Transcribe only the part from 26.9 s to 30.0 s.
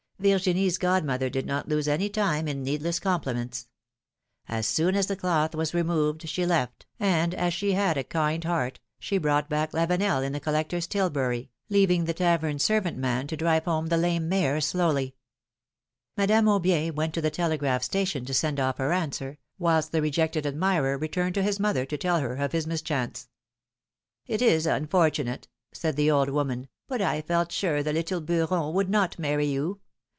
I felt sure the little Beuron would not many you.